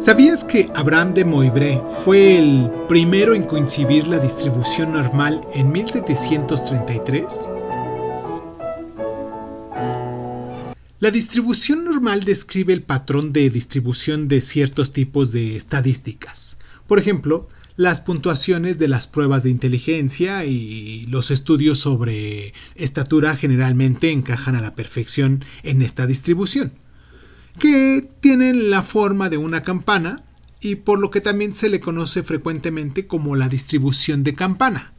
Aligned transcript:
¿Sabías 0.00 0.44
que 0.44 0.70
Abraham 0.76 1.12
de 1.12 1.24
Moivre 1.24 1.82
fue 2.04 2.38
el 2.38 2.70
primero 2.88 3.34
en 3.34 3.42
coincidir 3.42 4.06
la 4.06 4.20
distribución 4.20 4.92
normal 4.92 5.40
en 5.54 5.72
1733? 5.72 7.48
La 11.00 11.10
distribución 11.10 11.82
normal 11.82 12.22
describe 12.22 12.72
el 12.72 12.84
patrón 12.84 13.32
de 13.32 13.50
distribución 13.50 14.28
de 14.28 14.40
ciertos 14.40 14.92
tipos 14.92 15.32
de 15.32 15.56
estadísticas. 15.56 16.58
Por 16.86 17.00
ejemplo, 17.00 17.48
las 17.74 18.00
puntuaciones 18.00 18.78
de 18.78 18.86
las 18.86 19.08
pruebas 19.08 19.42
de 19.42 19.50
inteligencia 19.50 20.44
y 20.44 21.06
los 21.08 21.32
estudios 21.32 21.78
sobre 21.78 22.54
estatura 22.76 23.36
generalmente 23.36 24.12
encajan 24.12 24.54
a 24.54 24.60
la 24.60 24.76
perfección 24.76 25.44
en 25.64 25.82
esta 25.82 26.06
distribución 26.06 26.72
que 27.58 28.08
tienen 28.20 28.70
la 28.70 28.82
forma 28.82 29.28
de 29.28 29.36
una 29.36 29.62
campana 29.62 30.22
y 30.60 30.76
por 30.76 30.98
lo 30.98 31.10
que 31.10 31.20
también 31.20 31.54
se 31.54 31.68
le 31.68 31.80
conoce 31.80 32.22
frecuentemente 32.22 33.06
como 33.06 33.36
la 33.36 33.48
distribución 33.48 34.24
de 34.24 34.34
campana. 34.34 34.92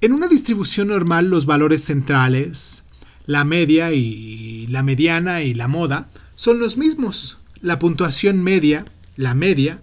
En 0.00 0.12
una 0.12 0.28
distribución 0.28 0.88
normal 0.88 1.28
los 1.28 1.46
valores 1.46 1.84
centrales, 1.84 2.84
la 3.26 3.44
media 3.44 3.92
y 3.92 4.66
la 4.66 4.82
mediana 4.82 5.42
y 5.42 5.54
la 5.54 5.68
moda 5.68 6.10
son 6.34 6.58
los 6.58 6.76
mismos. 6.76 7.38
La 7.60 7.78
puntuación 7.78 8.42
media, 8.42 8.84
la 9.16 9.34
media, 9.34 9.82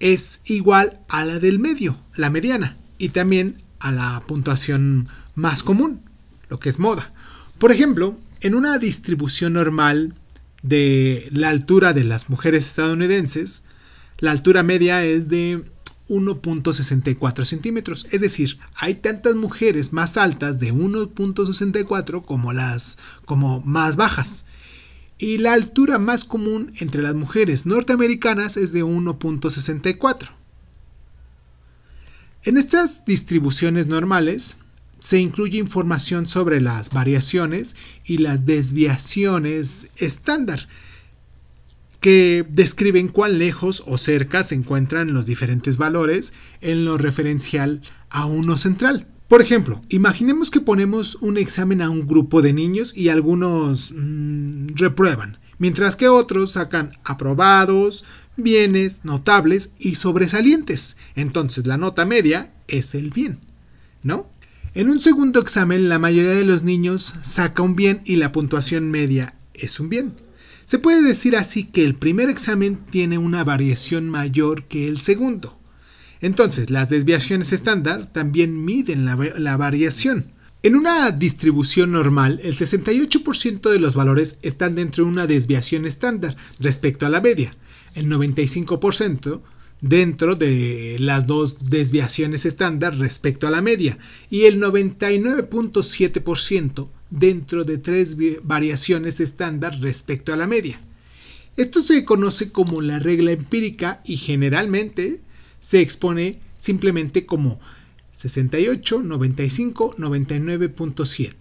es 0.00 0.40
igual 0.46 1.00
a 1.08 1.24
la 1.24 1.38
del 1.38 1.58
medio, 1.58 1.98
la 2.14 2.30
mediana, 2.30 2.76
y 2.98 3.10
también 3.10 3.62
a 3.78 3.92
la 3.92 4.22
puntuación 4.26 5.08
más 5.34 5.62
común, 5.62 6.00
lo 6.48 6.58
que 6.58 6.70
es 6.70 6.78
moda. 6.78 7.12
Por 7.58 7.72
ejemplo, 7.72 8.18
en 8.46 8.54
una 8.54 8.78
distribución 8.78 9.54
normal 9.54 10.14
de 10.62 11.28
la 11.32 11.50
altura 11.50 11.92
de 11.92 12.04
las 12.04 12.30
mujeres 12.30 12.66
estadounidenses, 12.66 13.64
la 14.18 14.30
altura 14.30 14.62
media 14.62 15.04
es 15.04 15.28
de 15.28 15.64
1.64 16.08 17.44
centímetros. 17.44 18.06
Es 18.12 18.20
decir, 18.20 18.58
hay 18.76 18.94
tantas 18.94 19.34
mujeres 19.34 19.92
más 19.92 20.16
altas 20.16 20.60
de 20.60 20.72
1.64 20.72 22.24
como 22.24 22.52
las 22.52 22.98
como 23.24 23.60
más 23.62 23.96
bajas. 23.96 24.44
Y 25.18 25.38
la 25.38 25.52
altura 25.52 25.98
más 25.98 26.24
común 26.24 26.72
entre 26.78 27.02
las 27.02 27.16
mujeres 27.16 27.66
norteamericanas 27.66 28.56
es 28.56 28.72
de 28.72 28.84
1.64. 28.84 30.30
En 32.44 32.56
estas 32.56 33.04
distribuciones 33.04 33.88
normales, 33.88 34.58
se 34.98 35.20
incluye 35.20 35.58
información 35.58 36.26
sobre 36.26 36.60
las 36.60 36.90
variaciones 36.90 37.76
y 38.04 38.18
las 38.18 38.46
desviaciones 38.46 39.90
estándar, 39.96 40.68
que 42.00 42.46
describen 42.48 43.08
cuán 43.08 43.38
lejos 43.38 43.82
o 43.86 43.98
cerca 43.98 44.44
se 44.44 44.54
encuentran 44.54 45.12
los 45.12 45.26
diferentes 45.26 45.76
valores 45.76 46.34
en 46.60 46.84
lo 46.84 46.98
referencial 46.98 47.82
a 48.10 48.26
uno 48.26 48.56
central. 48.56 49.08
Por 49.28 49.42
ejemplo, 49.42 49.82
imaginemos 49.88 50.52
que 50.52 50.60
ponemos 50.60 51.16
un 51.16 51.36
examen 51.36 51.82
a 51.82 51.90
un 51.90 52.06
grupo 52.06 52.42
de 52.42 52.52
niños 52.52 52.96
y 52.96 53.08
algunos 53.08 53.92
mm, 53.92 54.74
reprueban, 54.76 55.38
mientras 55.58 55.96
que 55.96 56.08
otros 56.08 56.52
sacan 56.52 56.92
aprobados, 57.02 58.04
bienes, 58.36 59.00
notables 59.02 59.72
y 59.80 59.96
sobresalientes. 59.96 60.96
Entonces 61.16 61.66
la 61.66 61.76
nota 61.76 62.04
media 62.04 62.52
es 62.68 62.94
el 62.94 63.10
bien, 63.10 63.40
¿no? 64.04 64.30
En 64.76 64.90
un 64.90 65.00
segundo 65.00 65.40
examen, 65.40 65.88
la 65.88 65.98
mayoría 65.98 66.32
de 66.32 66.44
los 66.44 66.62
niños 66.62 67.14
saca 67.22 67.62
un 67.62 67.76
bien 67.76 68.02
y 68.04 68.16
la 68.16 68.30
puntuación 68.30 68.90
media 68.90 69.34
es 69.54 69.80
un 69.80 69.88
bien. 69.88 70.12
Se 70.66 70.78
puede 70.78 71.00
decir 71.00 71.34
así 71.34 71.64
que 71.64 71.82
el 71.82 71.94
primer 71.94 72.28
examen 72.28 72.84
tiene 72.90 73.16
una 73.16 73.42
variación 73.42 74.10
mayor 74.10 74.64
que 74.64 74.86
el 74.86 74.98
segundo. 75.00 75.58
Entonces, 76.20 76.68
las 76.68 76.90
desviaciones 76.90 77.54
estándar 77.54 78.12
también 78.12 78.66
miden 78.66 79.06
la, 79.06 79.56
variación. 79.56 80.30
En 80.62 80.76
una 80.76 81.10
distribución 81.10 81.92
normal, 81.92 82.38
el 82.42 82.54
68% 82.54 83.70
de 83.70 83.80
los 83.80 83.94
valores 83.94 84.36
están 84.42 84.74
dentro 84.74 85.04
de 85.04 85.10
una 85.10 85.26
desviación 85.26 85.86
estándar 85.86 86.36
respecto 86.60 87.06
a 87.06 87.08
la 87.08 87.22
media. 87.22 87.50
El 87.94 88.10
95% 88.10 89.40
dentro 89.80 90.36
de 90.36 90.96
las 90.98 91.26
dos 91.26 91.70
desviaciones 91.70 92.44
estándar 92.46 92.96
respecto 92.96 93.46
a 93.46 93.50
la 93.50 93.60
media 93.62 93.98
y 94.30 94.42
el 94.42 94.60
99.7% 94.60 96.88
dentro 97.10 97.64
de 97.64 97.78
tres 97.78 98.16
variaciones 98.42 99.20
estándar 99.20 99.80
respecto 99.80 100.32
a 100.32 100.36
la 100.36 100.46
media. 100.46 100.80
Esto 101.56 101.80
se 101.80 102.04
conoce 102.04 102.52
como 102.52 102.82
la 102.82 102.98
regla 102.98 103.32
empírica 103.32 104.02
y 104.04 104.16
generalmente 104.16 105.20
se 105.58 105.80
expone 105.80 106.38
simplemente 106.58 107.26
como 107.26 107.58
68, 108.12 109.02
95, 109.02 109.94
99.7. 109.96 111.34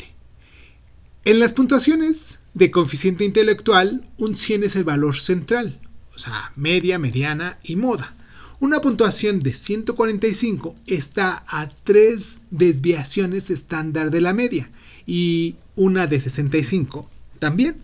En 1.26 1.40
las 1.40 1.54
puntuaciones 1.54 2.40
de 2.54 2.70
coeficiente 2.70 3.26
intelectual, 3.26 4.04
un 4.18 4.36
100 4.36 4.66
es 4.66 4.76
el 4.76 4.84
valor 4.84 5.20
central, 5.20 5.80
o 6.14 6.20
sea, 6.20 6.52
media, 6.56 7.00
mediana 7.00 7.58
y 7.64 7.76
moda. 7.76 8.15
Una 8.60 8.80
puntuación 8.80 9.40
de 9.40 9.54
145 9.54 10.76
está 10.88 11.44
a 11.48 11.68
tres 11.84 12.40
desviaciones 12.52 13.50
estándar 13.50 14.12
de 14.12 14.22
la 14.22 14.34
media 14.34 14.70
y 15.06 15.56
una 15.76 16.08
de 16.08 16.20
65 16.20 17.10
también. 17.40 17.76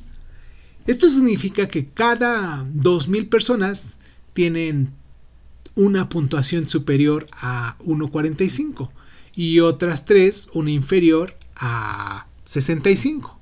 Esto 0.88 1.10
significa 1.10 1.68
que 1.68 1.86
cada 1.86 2.64
2.000 2.64 3.30
personas 3.30 4.00
tienen 4.34 4.94
una 5.76 6.08
puntuación 6.08 6.70
superior 6.70 7.28
a 7.34 7.78
1.45 7.80 8.90
y 9.36 9.60
otras 9.60 10.06
tres 10.06 10.50
una 10.54 10.72
inferior 10.72 11.36
a 11.56 12.28
65. 12.46 13.41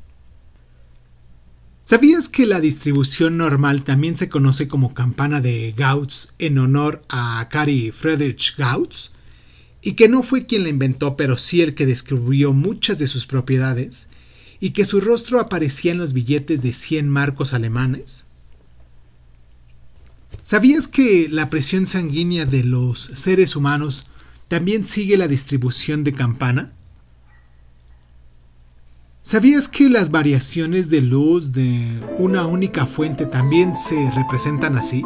¿Sabías 1.90 2.30
que 2.30 2.46
la 2.46 2.60
distribución 2.60 3.38
normal 3.38 3.84
también 3.84 4.16
se 4.16 4.30
conoce 4.30 4.68
como 4.68 4.94
campana 4.94 5.42
de 5.42 5.74
Gauss 5.76 6.34
en 6.38 6.60
honor 6.60 7.02
a 7.10 7.48
Cary 7.50 7.92
Friedrich 7.92 8.56
Gauss? 8.58 9.10
Y 9.82 9.94
que 9.94 10.08
no 10.08 10.22
fue 10.22 10.46
quien 10.46 10.62
la 10.62 10.70
inventó, 10.70 11.18
pero 11.18 11.36
sí 11.36 11.64
el 11.64 11.74
que 11.74 11.88
descubrió 11.88 12.54
muchas 12.54 13.00
de 13.00 13.08
sus 13.08 13.26
propiedades, 13.26 14.10
y 14.60 14.70
que 14.70 14.86
su 14.86 15.02
rostro 15.02 15.40
aparecía 15.40 15.92
en 15.92 15.98
los 15.98 16.14
billetes 16.14 16.62
de 16.62 16.74
100 16.74 17.10
marcos 17.10 17.56
alemanes? 17.56 18.26
¿Sabías 20.44 20.88
que 20.88 21.28
la 21.28 21.50
presión 21.50 21.88
sanguínea 21.88 22.46
de 22.46 22.66
los 22.66 23.10
seres 23.16 23.56
humanos 23.56 24.04
también 24.48 24.86
sigue 24.86 25.18
la 25.18 25.28
distribución 25.28 26.04
de 26.04 26.14
campana? 26.14 26.72
¿Sabías 29.22 29.68
que 29.68 29.90
las 29.90 30.12
variaciones 30.12 30.90
de 30.90 31.02
luz 31.02 31.52
de 31.52 31.85
una 32.18 32.46
única 32.46 32.85
fuente 32.85 33.25
también 33.25 33.75
se 33.75 34.09
representan 34.12 34.78
así? 34.78 35.03